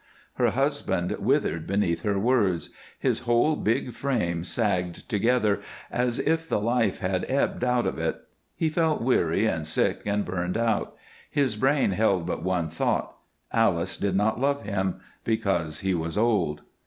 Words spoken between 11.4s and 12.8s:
brain held but one